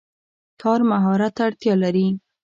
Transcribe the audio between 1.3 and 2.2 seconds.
ته اړتیا لري.